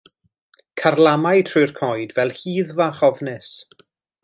Carlamai 0.83 1.35
trwy'r 1.51 1.75
coed 1.81 2.17
fel 2.17 2.35
hydd 2.39 2.73
fach 2.81 3.05
ofnus. 3.11 3.53